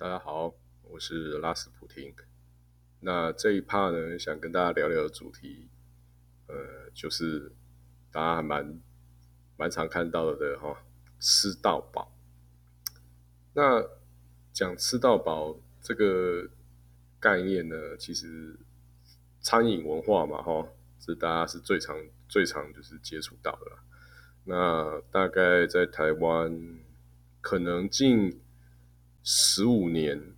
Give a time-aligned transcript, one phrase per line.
[0.00, 2.14] 大家好，我是拉斯普廷。
[3.00, 5.68] 那这一趴呢，想跟大家聊聊的主题，
[6.46, 7.52] 呃，就是
[8.10, 8.80] 大家还蛮
[9.58, 10.82] 蛮常看到的哈，
[11.18, 12.16] 吃到饱。
[13.52, 13.84] 那
[14.54, 16.48] 讲吃到饱这个
[17.20, 18.58] 概念呢，其实
[19.42, 20.66] 餐饮文化嘛，哈，
[20.98, 21.94] 这大家是最常
[22.26, 23.78] 最常就是接触到的。
[24.44, 26.58] 那大概在台湾，
[27.42, 28.40] 可能近
[29.22, 30.34] 十五年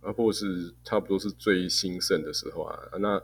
[0.00, 2.78] 啊，或是差不多是最兴盛的时候啊。
[3.00, 3.20] 那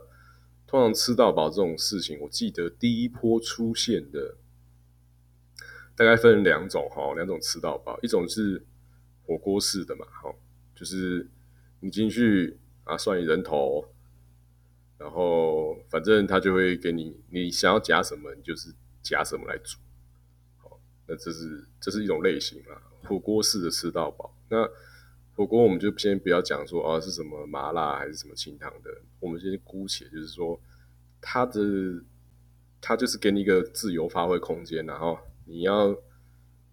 [0.67, 4.35] 通常吃到饱这种事情，我记得第一波出现的
[5.95, 8.65] 大概分两种哈，两种吃到饱，一种是
[9.25, 10.33] 火锅式的嘛，哈，
[10.75, 11.29] 就是
[11.79, 13.85] 你进去啊，算你人头，
[14.97, 19.77] 然后反正他就会给你，你想要夹什么，你就是夹什么来煮。
[20.57, 24.35] 好，那这是这是一种类型啊，火锅式的吃到饱。
[24.49, 24.67] 那
[25.35, 28.89] 火锅我们就先不要讲说啊是什么麻辣还是什么清汤的，
[29.19, 30.57] 我们先姑且就是说，
[31.19, 32.01] 它的
[32.79, 35.93] 它就是给你一个自由发挥空间，然后你要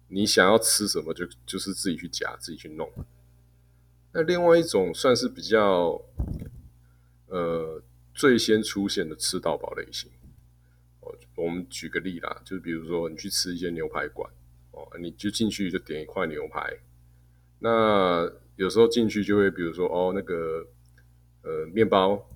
[0.07, 2.89] 你想要吃什么就就是自己去夹自己去弄。
[4.13, 6.01] 那另外一种算是比较
[7.27, 10.09] 呃最先出现的吃到饱类型，
[11.01, 14.31] 哦，我们举个例啦，就比如说你去吃一些牛排馆，
[14.71, 16.77] 哦，你就进去就点一块牛排，
[17.59, 18.31] 那。
[18.55, 20.67] 有时候进去就会，比如说哦，那个
[21.41, 22.29] 呃面包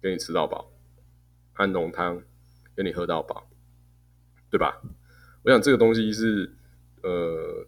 [0.00, 0.72] 给你吃到饱，
[1.52, 2.22] 安浓汤
[2.74, 3.46] 给你喝到饱，
[4.50, 4.80] 对吧？
[5.42, 6.50] 我想这个东西是
[7.02, 7.66] 呃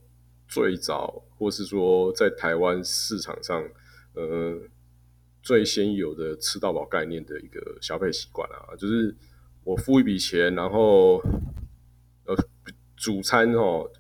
[0.49, 3.63] 最早，或是说在台湾市场上
[4.15, 4.59] 呃
[5.43, 9.15] 最先有的吃到饱概念的一个消费习惯啊，就是
[9.65, 11.19] 我付一笔钱，然后
[12.25, 12.35] 呃
[12.97, 13.91] 主餐哦，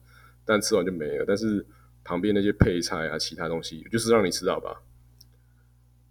[0.47, 1.67] 但吃完就没了，但是。
[2.05, 4.83] 旁边那些配菜啊，其他东西就是让你吃到吧。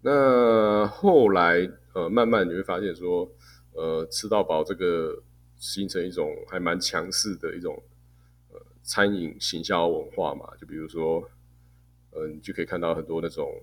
[0.02, 3.30] 那后来呃，慢慢你会发现说，
[3.74, 5.22] 呃，吃到饱这个
[5.58, 7.84] 形成一种还蛮强势的一种
[8.52, 10.50] 呃餐饮行销文化嘛。
[10.60, 11.30] 就比如说，
[12.12, 13.62] 呃，你就可以看到很多那种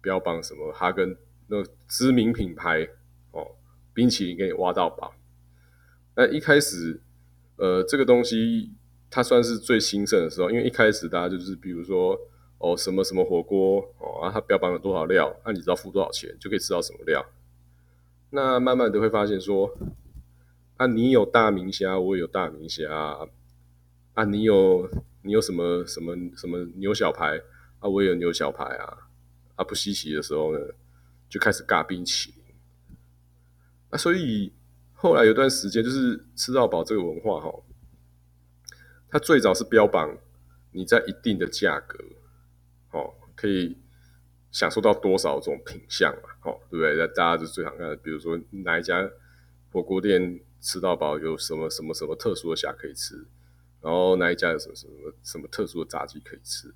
[0.00, 1.16] 标榜什么哈根
[1.48, 2.88] 那知名品牌
[3.32, 3.56] 哦，
[3.92, 5.14] 冰淇淋给你挖到饱。
[6.14, 7.00] 那一开始
[7.56, 8.72] 呃，这个东西。
[9.16, 12.14] 它算是最兴盛的时候，因为一开始大家就是比如说
[12.58, 17.24] 哦什么什么火锅哦啊，它标榜了多少料，那你知道付多少钱就可以吃到什么料。
[18.28, 19.74] 那慢慢的会发现说，
[20.76, 22.92] 啊你有大明虾，我也有大明虾，
[24.12, 24.86] 啊你有
[25.22, 27.40] 你有什么什么什么牛小排
[27.78, 29.08] 啊，我也有牛小排啊，
[29.54, 30.60] 啊不稀奇的时候呢，
[31.30, 32.54] 就开始尬冰淇淋。
[33.88, 34.52] 啊所以
[34.92, 37.50] 后来有段时间就是吃到饱这个文化哈。
[39.08, 40.18] 它最早是标榜
[40.72, 42.04] 你在一定的价格，
[42.90, 43.78] 哦，可以
[44.50, 46.96] 享受到多少种品相嘛，哦，对不对？
[46.96, 49.08] 那大家就最常看的，比如说哪一家
[49.72, 53.26] 火锅店吃到饱有什么什么什么特殊的虾可以吃，
[53.80, 56.74] 然后哪一家有什么什么什么特殊的炸鸡可以吃，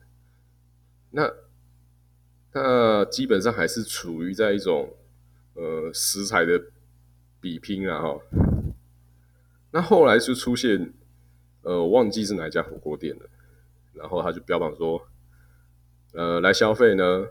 [1.10, 1.30] 那
[2.52, 4.96] 那基本上还是处于在一种
[5.54, 6.62] 呃食材的
[7.40, 8.20] 比拼啊，哈。
[9.72, 10.94] 那后来就出现。
[11.62, 13.28] 呃，我忘记是哪一家火锅店了，
[13.92, 15.00] 然后他就标榜说，
[16.12, 17.26] 呃，来消费呢，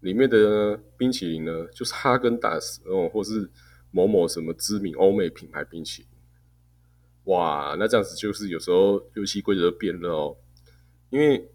[0.00, 3.50] 里面的冰淇淋呢，就是哈根达斯哦，或是
[3.90, 6.10] 某某什么知名欧美品牌冰淇淋。
[7.24, 10.36] 哇，那这样子就是有时候游戏规则变了哦，
[11.10, 11.50] 因为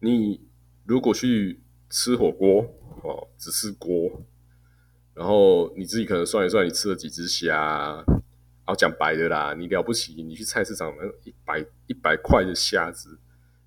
[0.00, 0.40] 你
[0.86, 2.62] 如果去吃火锅
[3.02, 4.22] 哦，只吃锅，
[5.14, 8.04] 然后你自己可能算一算，你吃了几只虾。
[8.68, 13.18] 好讲白的啦，你了不起，你去菜市场买一百一百块的虾子，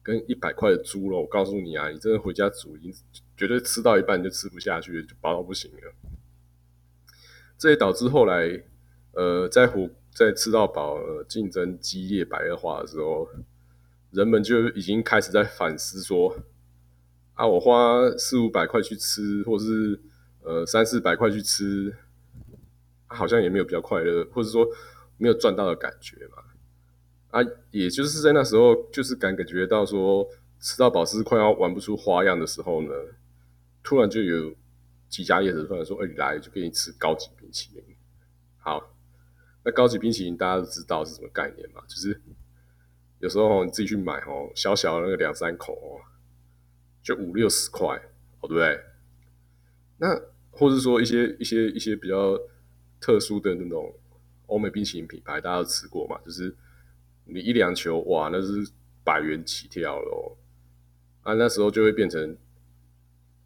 [0.03, 2.93] 跟一百块的猪肉，我告诉你啊，你真的回家煮，已经
[3.35, 5.95] 绝对吃到一半就吃不下去，就饱到不行了。
[7.57, 8.61] 这也导致后来，
[9.13, 13.27] 呃，在火在吃到饱，竞争激烈白热化的时候，
[14.11, 16.37] 人们就已经开始在反思说，
[17.33, 19.99] 啊，我花四五百块去吃，或是
[20.43, 21.91] 呃三四百块去吃。
[23.13, 24.67] 好像也没有比较快乐，或者说
[25.17, 26.43] 没有赚到的感觉嘛。
[27.29, 27.39] 啊，
[27.71, 30.27] 也就是在那时候，就是感感觉到说
[30.59, 32.89] 吃到饱是快要玩不出花样的时候呢，
[33.81, 34.53] 突然就有
[35.07, 37.83] 几家业者突然说：“哎，来就给你吃高级冰淇淋。”
[38.59, 38.93] 好，
[39.63, 41.81] 那高级冰淇淋大家都知道是什么概念嘛？
[41.87, 42.19] 就是
[43.19, 46.03] 有时候你自己去买哦，小小的那个两三口哦，
[47.01, 47.95] 就五六十块，
[48.41, 48.79] 哦，对不对？
[49.99, 52.37] 那或者说一些一些一些比较。
[53.01, 53.93] 特殊的那种
[54.45, 56.17] 欧美冰淇淋品牌，大家都吃过嘛？
[56.23, 56.55] 就是
[57.25, 58.71] 你一两球，哇，那是
[59.03, 60.37] 百元起跳了哦。
[61.23, 62.37] 啊，那时候就会变成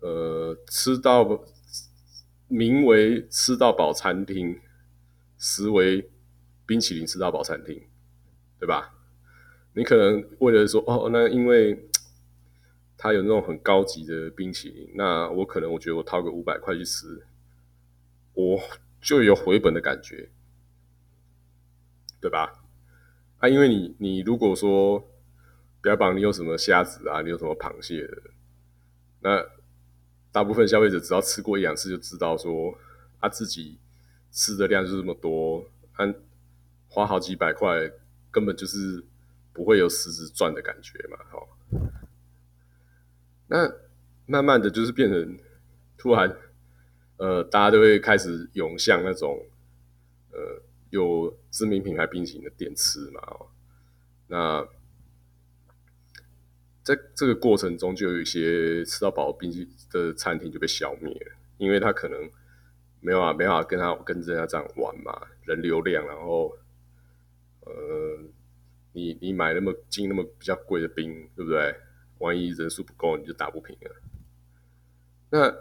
[0.02, 1.44] 呃，吃到
[2.48, 4.60] 名为吃到饱餐厅，
[5.38, 6.10] 实为
[6.66, 7.82] 冰淇淋吃到饱餐厅，
[8.60, 8.94] 对吧？
[9.74, 11.90] 你可能为了说哦，那因为
[12.98, 17.26] 它有那种很高级的冰淇淋，那我可能我觉得我掏个五百块去吃，
[18.34, 18.58] 我
[19.06, 20.32] 就有回本的感觉，
[22.20, 22.66] 对吧？
[23.38, 25.08] 啊，因为你你如果说
[25.80, 28.24] 标榜你有什么虾子啊，你有什么螃蟹的，
[29.20, 29.46] 那
[30.32, 32.76] 大部分消费者只要吃过一两次就知道说，
[33.22, 33.78] 他自己
[34.32, 36.12] 吃的量就是这么多，他
[36.88, 37.92] 花好几百块
[38.32, 39.06] 根本就是
[39.54, 41.48] 不会有实质赚的感觉嘛，哈。
[43.46, 43.72] 那
[44.26, 45.38] 慢慢的就是变成
[45.96, 46.36] 突然，
[47.18, 49.46] 呃，大家都会开始涌向那种，
[50.32, 50.62] 呃。
[50.92, 53.22] 有知名品牌冰淇淋的店吃嘛？
[54.28, 54.66] 那
[56.84, 62.30] 在这个过程中，就有一些吃到饱冰淇淋的餐厅就被消灭了，因为他可能
[63.02, 66.56] 没有啊，没法跟他跟人家这样玩嘛，人流量，然后
[67.62, 67.74] 呃，
[68.94, 71.76] 你你买那么进那么比较贵的冰，对不对？
[72.20, 73.96] 万一人数不够，你就打不平了。
[75.30, 75.54] 那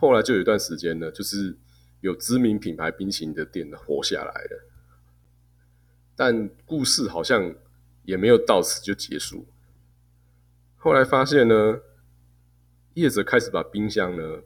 [0.00, 1.56] 后来就有一段时间呢，就是。
[2.02, 4.70] 有知名品牌冰淇淋的店活下来了，
[6.16, 7.54] 但故事好像
[8.04, 9.46] 也没有到此就结束。
[10.78, 11.78] 后来发现呢，
[12.94, 14.40] 业者开始把冰箱呢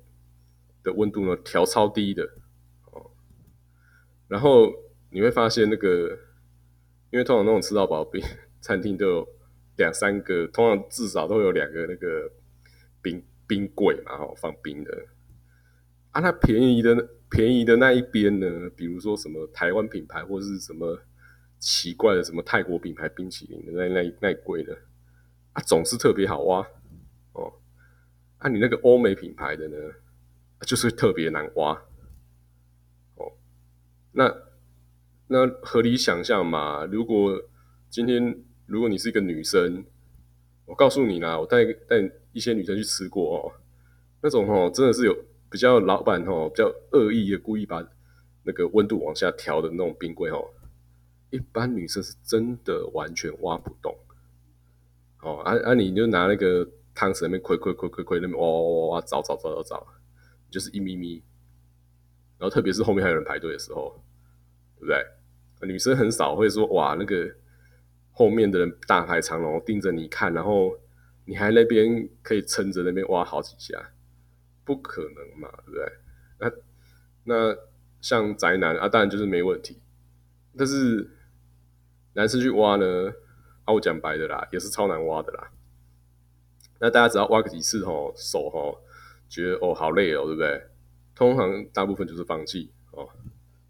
[0.83, 2.29] 的温度呢调超低的
[2.91, 3.13] 哦，
[4.27, 4.73] 然后
[5.11, 6.19] 你会发现那个，
[7.13, 8.21] 因为通常那种吃到饱冰
[8.61, 9.29] 餐厅都有
[9.77, 12.33] 两三个，通常至少都有两个那个
[13.01, 15.07] 冰冰柜嘛，哦，放冰的。
[16.15, 17.11] 啊，那便宜的。
[17.31, 21.01] 便宜的那一边呢，比如说什么台湾品牌或者是什么
[21.59, 24.73] 奇怪的什么泰国品牌冰淇淋的那那那贵的
[25.53, 26.65] 啊，总是特别好挖
[27.33, 27.55] 哦。
[28.39, 29.77] 啊，你那个欧美品牌的呢，
[30.61, 31.73] 就是特别难挖
[33.17, 33.33] 哦。
[34.13, 34.33] 那
[35.27, 37.43] 那合理想象嘛，如果
[37.91, 39.85] 今天如果你是一个女生，
[40.67, 43.53] 我告诉你啦，我带带一些女生去吃过哦，
[44.23, 45.17] 那种哦真的是有。
[45.55, 47.81] 比较老板哦，比较恶意的，故意把
[48.43, 50.51] 那个温度往下调的那种冰柜哦，
[51.31, 53.97] 一般女生是真的完全挖不动。
[55.21, 59.87] 哦，啊啊，你就拿那个汤匙那边亏亏亏亏亏那边哇哇哇哇找找找找找，
[60.51, 61.23] 就是一咪咪。
[62.37, 64.03] 然后特别是后面还有人排队的时候，
[64.81, 65.69] 对不对？
[65.69, 67.33] 女生很少会说哇，那个
[68.11, 70.77] 后面的人大排长龙盯着你看，然后
[71.25, 73.93] 你还那边可以撑着那边挖好几下。
[74.65, 75.93] 不可能嘛，对不对？
[76.39, 76.51] 那
[77.25, 77.57] 那
[78.01, 79.79] 像宅男啊，当然就是没问题。
[80.57, 81.11] 但是
[82.15, 83.13] 男生去挖呢，
[83.65, 85.51] 啊，我讲白的啦，也是超难挖的啦。
[86.81, 88.83] 那大家只要挖个几次吼，手吼
[89.29, 90.67] 觉得哦好累哦，对不对？
[91.15, 93.09] 通常大部分就是放弃哦，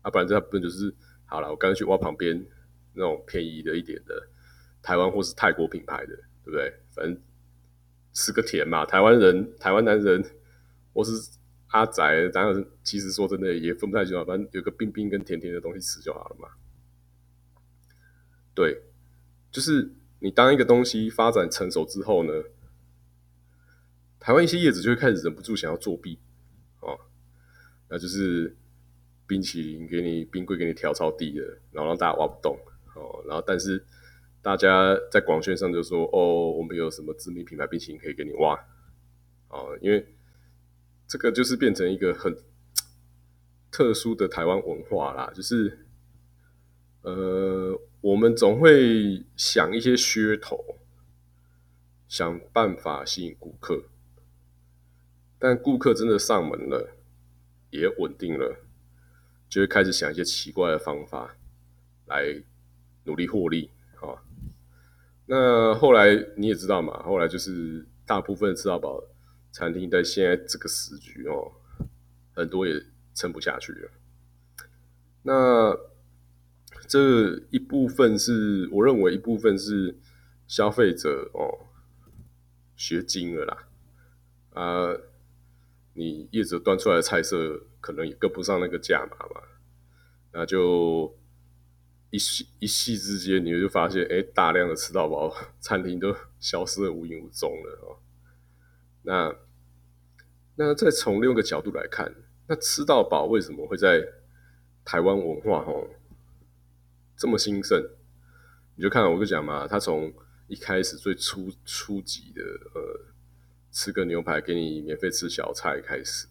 [0.02, 0.94] 啊，不然这部分就是
[1.26, 2.44] 好了，我干脆去挖旁边
[2.94, 4.28] 那种便宜的一点的
[4.82, 6.72] 台湾或是泰国品牌的，对不对？
[6.94, 7.20] 反正
[8.12, 10.24] 吃个甜嘛，台湾人，台湾男人。
[10.94, 11.10] 我是
[11.66, 16.48] 阿宅，然其实说真的也分不太清楚，反正有个冰冰跟甜甜的东西吃就好了嘛。
[18.54, 18.80] 对，
[19.50, 22.32] 就是你当一个东西发展成熟之后呢，
[24.20, 26.20] 台湾一些叶子就会开始忍不住想要作弊
[26.78, 26.96] 哦，
[27.88, 28.56] 那就是
[29.26, 32.56] 冰淇淋给你冰柜给你调超低的，然后让大家挖不动
[32.94, 33.84] 哦，然后但是
[34.40, 38.54] 大家在广宣上就说哦，我们有什么知名品牌冰淇淋可以给你挖
[39.48, 40.06] 哦，因为。
[41.14, 42.36] 这个就是变成一个很
[43.70, 45.86] 特殊的台湾文化啦，就是
[47.02, 50.76] 呃，我们总会想一些噱头，
[52.08, 53.84] 想办法吸引顾客，
[55.38, 56.96] 但顾客真的上门了，
[57.70, 58.56] 也稳定了，
[59.48, 61.36] 就会开始想一些奇怪的方法
[62.06, 62.42] 来
[63.04, 64.18] 努力获利啊。
[65.26, 69.00] 那后来你也知道嘛，后来就是大部分吃到饱。
[69.54, 71.52] 餐厅在现在这个时局哦，
[72.34, 72.74] 很多也
[73.14, 73.90] 撑不下去了。
[75.22, 75.78] 那
[76.88, 79.96] 这一部分是我认为一部分是
[80.48, 81.70] 消费者哦
[82.74, 83.68] 学精了啦，
[84.54, 84.96] 啊，
[85.92, 89.40] 你业者端出来的菜色可能也跟不上那个价码嘛，
[90.32, 91.16] 那就
[92.10, 98.02] 一夕一夕之间，你就发现哎，大量的吃到饱餐厅都消失的无影无踪了哦。
[99.06, 99.34] 那
[100.56, 102.14] 那再从另一个角度来看，
[102.46, 104.06] 那吃到饱为什么会在
[104.84, 105.88] 台湾文化吼
[107.16, 107.82] 这么兴盛？
[108.76, 110.12] 你就看我就讲嘛，他从
[110.46, 112.42] 一开始最初初级的
[112.74, 113.00] 呃
[113.70, 116.26] 吃个牛排给你免费吃小菜开始，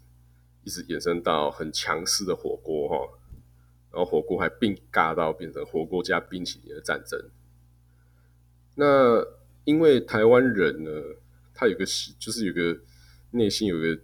[0.64, 3.20] 一直延伸到很强势的火锅哈，
[3.92, 7.20] 然后火锅还并尬到变成火锅加冰淇淋的战争。
[8.76, 9.26] 那
[9.66, 10.92] 因为台湾人呢，
[11.54, 11.86] 他有个
[12.20, 12.80] 就是有个
[13.32, 14.00] 内心有个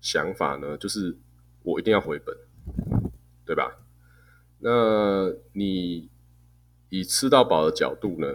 [0.00, 1.16] 想法呢，就是
[1.62, 2.36] 我一定要回本，
[3.44, 3.78] 对吧？
[4.60, 6.08] 那你
[6.88, 8.26] 以吃到饱的角度呢，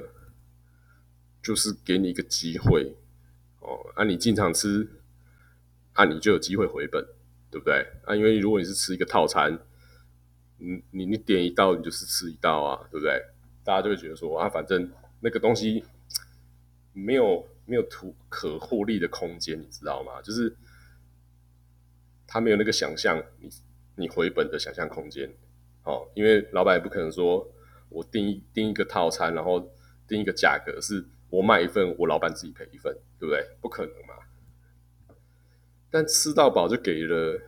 [1.41, 2.95] 就是给你一个机会。
[3.59, 4.87] 哦，啊，你经常吃，
[5.93, 7.05] 啊，你就有机会回本，
[7.49, 7.85] 对不对？
[8.05, 9.57] 啊，因为如果你是吃一个套餐，
[10.57, 13.21] 你你你点一道，你就是吃一道啊，对不对？
[13.63, 14.91] 大家就会觉得说啊，反正
[15.21, 15.83] 那个东西
[16.91, 20.21] 没有没有图可获利的空间，你知道吗？
[20.21, 20.53] 就是
[22.27, 23.49] 他没有那个想象你
[23.95, 25.29] 你回本的想象空间。
[25.83, 27.47] 哦，因为老板也不可能说
[27.89, 29.71] 我订一定一个套餐，然后
[30.07, 31.05] 订一个价格是。
[31.33, 33.43] 我卖一份，我老板自己赔一份，对不对？
[33.59, 34.13] 不可能嘛。
[35.89, 37.41] 但吃到饱就给了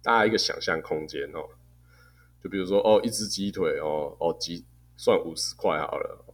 [0.00, 1.48] 大家一个想象空间哦。
[2.40, 4.64] 就比如说，哦，一只鸡腿哦，哦，鸡
[4.96, 6.24] 算五十块好了。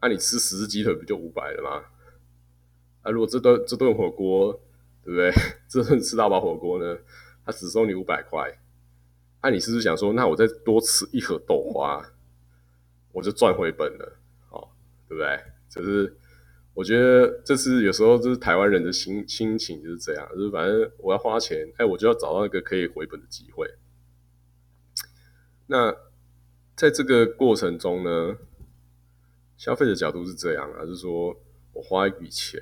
[0.00, 1.84] 那你吃十只鸡腿不就五百了吗？
[3.02, 4.58] 啊，如果这顿这顿火锅，
[5.08, 5.32] 对不对？
[5.66, 6.98] 这顿吃到饱火锅呢，
[7.46, 8.58] 他只收你五百块。
[9.42, 12.12] 那你是不是想说，那我再多吃一盒豆花，
[13.12, 14.18] 我就赚回本了？
[14.50, 14.68] 哦
[15.08, 15.40] 对不对？
[15.70, 16.14] 就是
[16.74, 23.66] 我觉得这是有时候就是台湾人的心心情就是这样，就是反正我要花钱，哎，我就要找到一个可以回本的机会。
[25.68, 25.96] 那
[26.76, 28.36] 在这个过程中呢，
[29.56, 31.34] 消费者角度是这样啊，就是说
[31.72, 32.60] 我花一笔钱，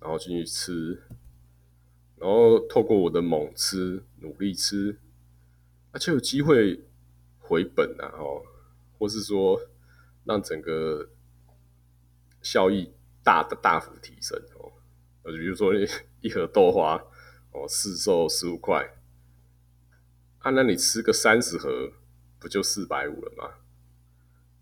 [0.00, 1.02] 然后进去吃，
[2.22, 4.96] 然后透过我的猛吃、努力吃，
[5.90, 6.84] 而且有机会
[7.40, 8.42] 回本啊，哦，
[8.96, 9.60] 或是说
[10.24, 11.08] 让整个。
[12.44, 14.72] 效益大的大幅提升哦，
[15.22, 15.72] 呃，比如说
[16.20, 17.00] 一盒豆花
[17.52, 18.96] 哦，市售十五块，
[20.40, 21.92] 啊，那你吃个三十盒，
[22.40, 23.54] 不就四百五了吗？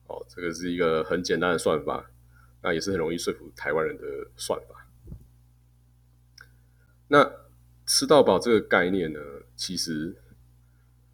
[0.08, 2.10] 哦，这个是一个很简单的算法，
[2.60, 4.86] 那也是很容易说服台湾人的算法。
[7.08, 7.32] 那
[8.00, 9.20] 吃到饱这个概念呢，
[9.54, 10.16] 其实，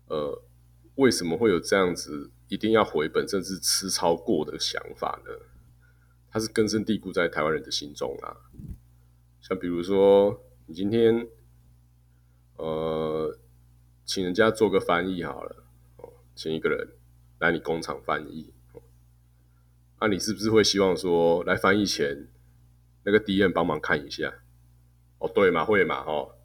[0.06, 0.40] 呃，
[0.94, 5.32] 为什么会有这样子一定要回本，甚至吃超过的想法呢？
[6.30, 8.36] 它是根深蒂固在台湾人的心中啊，
[9.40, 11.26] 像比如说，你今天，
[12.54, 13.36] 呃，
[14.04, 15.64] 请人家做个翻译好了，
[15.96, 16.90] 哦，请一个人
[17.40, 18.52] 来你工厂翻译，
[20.00, 22.28] 那你是不是会希望说，来翻译前，
[23.02, 24.32] 那个 D N 帮忙看一下？
[25.18, 26.35] 哦，对嘛，会嘛，哦，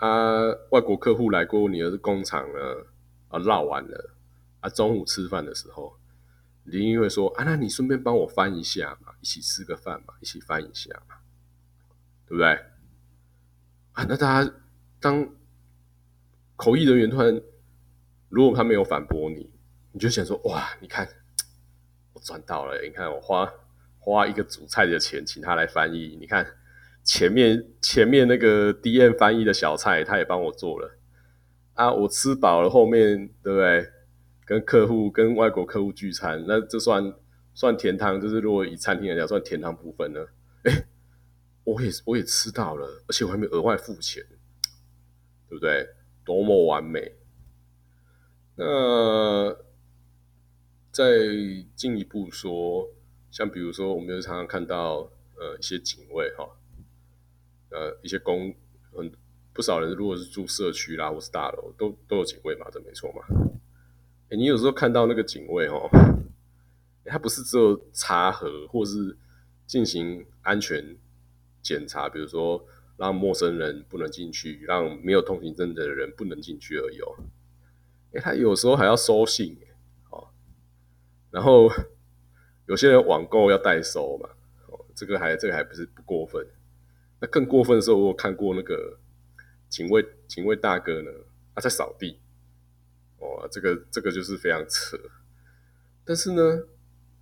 [0.00, 2.58] 啊，外国客户来过你的工厂呢，
[3.28, 4.10] 啊，唠完了，
[4.60, 5.96] 啊，中午吃饭的时候。
[6.64, 11.16] 林英会说：“啊，那你顺便帮我翻一下嘛，一起吃个饭嘛，一起翻一下嘛，
[12.26, 12.52] 对不对？
[13.92, 14.52] 啊，那大家
[15.00, 15.28] 当
[16.54, 17.40] 口译人员突然，
[18.28, 19.50] 如果他没有反驳你，
[19.92, 21.08] 你就想说：哇，你看
[22.12, 22.80] 我赚到了！
[22.82, 23.50] 你看我花
[23.98, 26.46] 花一个主菜的钱请他来翻译，你看
[27.02, 30.98] 前面前面那个 D N 翻译的小菜他也帮我做了
[31.74, 33.88] 啊，我吃饱了，后面对不对？”
[34.44, 37.14] 跟客户、跟外国客户聚餐，那这算
[37.54, 40.26] 算甜汤，就是如果以餐厅来讲，算甜汤部分呢？
[40.64, 40.86] 哎，
[41.62, 44.24] 我也我也吃到了，而且我还没额外付钱，
[45.48, 45.86] 对不对？
[46.24, 47.12] 多么完美！
[48.56, 49.56] 那
[50.90, 51.06] 再
[51.76, 52.90] 进一步说，
[53.30, 56.44] 像比如说，我们就常常看到呃一些警卫哈，
[57.70, 58.54] 呃一些公
[58.92, 59.10] 很
[59.52, 63.22] 不少人，如果是住社区啦或是大楼，都都有警卫嘛，这没错嘛。
[64.30, 65.88] 哎，你有时候看到那个警卫哦，
[67.04, 69.16] 他不是只有查核或是
[69.66, 70.96] 进行安全
[71.60, 72.64] 检查，比如说
[72.96, 77.16] 让陌生人不能进去，让没有通行证的人不能进去而已哦。
[78.12, 79.58] 哎，他有时候还要收信，
[80.10, 80.28] 哦，
[81.30, 81.68] 然后
[82.66, 84.28] 有些人网购要代收嘛，
[84.68, 86.46] 哦，这个还这个还不是不过分。
[87.20, 88.98] 那更过分的时候，我有看过那个
[89.68, 91.10] 警卫警卫大哥呢，
[91.54, 92.18] 他在扫地。
[93.18, 94.96] 哦，这个这个就是非常扯。
[96.04, 96.62] 但是呢，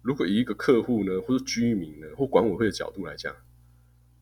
[0.02, 3.34] 如果以一个客户呢，或者居民呢，或管委会的角度来讲，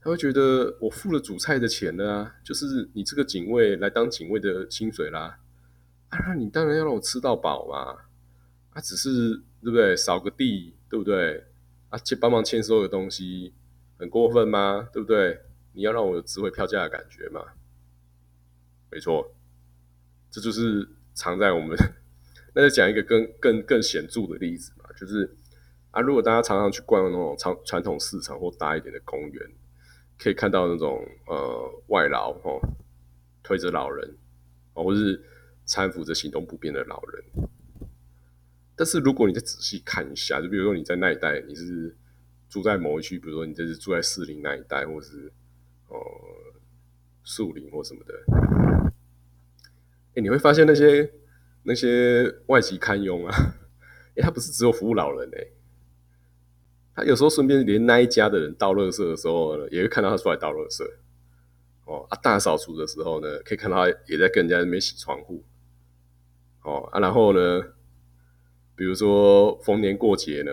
[0.00, 5.38] 他会觉得我付了主菜的钱呢，就是你这个警卫来当警卫的薪水啦，
[6.08, 8.04] 啊，那你当然要让我吃到饱嘛。
[8.70, 9.94] 啊，只是对不对？
[9.96, 11.44] 扫个地，对不对？
[11.90, 13.52] 啊，去帮忙签收的东西，
[13.98, 14.88] 很过分吗？
[14.92, 15.40] 对不对？
[15.76, 17.40] 你要让我有值回票价的感觉嘛？
[18.90, 19.32] 没错，
[20.28, 20.88] 这就是。
[21.18, 21.74] 藏在我们，
[22.54, 25.34] 那再讲一个更更更显著的例子嘛，就是
[25.90, 29.50] 啊，如果大家常常去逛那种传传统市场或大一点的公园，
[30.18, 32.60] 可以看到那种呃外劳哦，
[33.42, 34.18] 推着老人
[34.74, 35.24] 哦，或是
[35.66, 37.24] 搀扶着行动不便的老人。
[38.76, 41.96] 但是如果你再仔细看一下，就比如说你在那一带，你是
[42.50, 45.32] 住在某一区，比如说你这是住在士林那一带，或是
[45.88, 45.98] 呃
[47.22, 48.14] 树林或什么的，
[50.14, 51.12] 哎，你会发现那些
[51.64, 53.34] 那些外籍看佣啊，
[54.16, 55.46] 哎，他不是只有服务老人哎。
[56.94, 60.82] 他有时候顺便连那一家的人倒垃圾的时候，也会看到他出来倒垃圾。
[61.84, 65.44] 哦啊，大扫除的时候呢，可以看到他也在跟人家那边洗窗户。
[66.62, 67.62] 哦啊，然后呢，
[68.74, 70.50] 比如说逢年过节呢，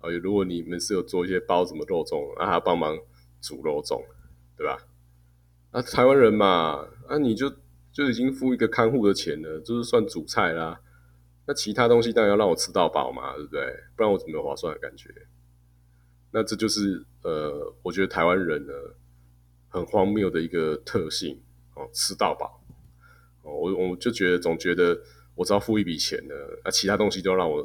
[0.00, 2.98] 啊，如果你们是有做一些包什么肉粽，让他帮忙
[3.40, 4.04] 煮肉粽，
[4.58, 4.76] 对吧？
[5.70, 7.48] 啊，台湾人嘛，啊，你就
[7.92, 10.80] 就已经付一个看护的钱了，就是算主菜啦。
[11.46, 13.72] 那其他东西当然要让我吃到饱嘛，对不对？
[13.96, 15.08] 不然我怎么有划算的感觉？
[16.32, 18.72] 那这就是呃，我觉得台湾人呢
[19.68, 21.40] 很荒谬的一个特性
[21.74, 22.62] 哦，吃到饱
[23.42, 25.00] 哦，我我就觉得总觉得
[25.34, 26.34] 我只要付一笔钱呢，
[26.64, 27.58] 啊，其他东西都让我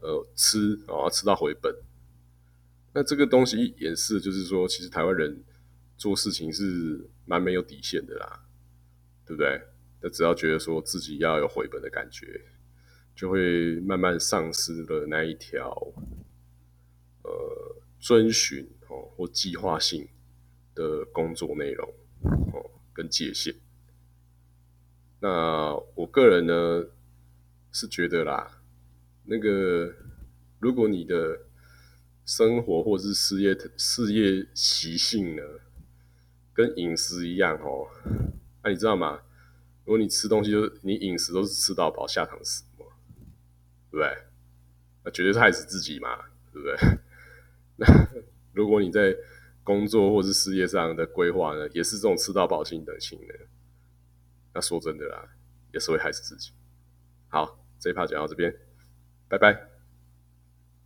[0.00, 1.74] 呃吃哦，吃到回本。
[2.94, 5.44] 那这个东西演示就是说，其实台湾人
[5.96, 8.44] 做事情是蛮没有底线的啦，
[9.24, 9.60] 对不对？
[10.02, 12.42] 那只要觉得说自己要有回本的感觉，
[13.14, 15.70] 就会慢慢丧失了那一条
[17.22, 17.82] 呃。
[17.98, 20.06] 遵循哦或计划性
[20.74, 21.88] 的工作内容
[22.52, 23.52] 哦跟界限，
[25.18, 26.86] 那我个人呢
[27.72, 28.62] 是觉得啦，
[29.24, 29.92] 那个
[30.60, 31.46] 如果你的
[32.26, 35.42] 生活或者是事业事业习性呢
[36.56, 37.86] 跟饮食一样哦，
[38.64, 39.20] 那你知道吗？
[39.84, 42.86] 如果你吃东西就是你饮食都是吃到饱下堂食嘛，
[43.90, 44.16] 对不对？
[45.04, 46.18] 那绝对是害死自己嘛，
[46.52, 46.76] 对不对？
[47.78, 47.86] 那
[48.52, 49.14] 如果你在
[49.62, 53.34] 工作或是事业上的规划呢，也是这种吃到饱性的型的，
[54.54, 55.28] 那说真的啦，
[55.72, 56.52] 也是会害死自己。
[57.28, 58.56] 好，这一趴讲到这边，
[59.28, 59.75] 拜拜。